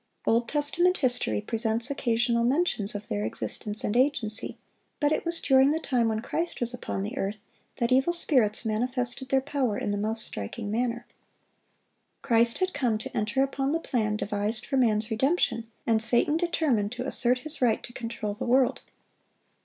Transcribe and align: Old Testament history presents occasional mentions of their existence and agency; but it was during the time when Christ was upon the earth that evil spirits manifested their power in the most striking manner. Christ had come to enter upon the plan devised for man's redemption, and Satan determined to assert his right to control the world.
Old 0.25 0.49
Testament 0.49 0.97
history 0.97 1.41
presents 1.41 1.91
occasional 1.91 2.43
mentions 2.43 2.95
of 2.95 3.07
their 3.07 3.23
existence 3.23 3.83
and 3.83 3.95
agency; 3.95 4.57
but 4.99 5.11
it 5.11 5.23
was 5.25 5.39
during 5.39 5.69
the 5.69 5.79
time 5.79 6.07
when 6.07 6.23
Christ 6.23 6.59
was 6.59 6.73
upon 6.73 7.03
the 7.03 7.15
earth 7.19 7.37
that 7.75 7.91
evil 7.91 8.11
spirits 8.11 8.65
manifested 8.65 9.29
their 9.29 9.41
power 9.41 9.77
in 9.77 9.91
the 9.91 9.99
most 9.99 10.25
striking 10.25 10.71
manner. 10.71 11.05
Christ 12.23 12.57
had 12.57 12.73
come 12.73 12.97
to 12.97 13.15
enter 13.15 13.43
upon 13.43 13.73
the 13.73 13.79
plan 13.79 14.15
devised 14.17 14.65
for 14.65 14.75
man's 14.75 15.11
redemption, 15.11 15.67
and 15.85 16.01
Satan 16.01 16.35
determined 16.35 16.91
to 16.93 17.05
assert 17.05 17.37
his 17.45 17.61
right 17.61 17.83
to 17.83 17.93
control 17.93 18.33
the 18.33 18.43
world. 18.47 18.81